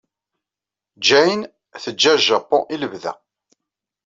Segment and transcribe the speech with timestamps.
[1.05, 1.43] Jane
[1.83, 3.13] teǧǧa Japun i lebda.